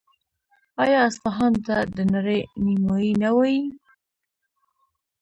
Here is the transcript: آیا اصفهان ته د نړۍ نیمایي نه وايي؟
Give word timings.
آیا 0.83 0.99
اصفهان 1.09 1.53
ته 1.65 1.75
د 1.95 1.97
نړۍ 2.13 2.39
نیمایي 2.65 3.13
نه 3.23 3.29
وايي؟ 3.37 3.61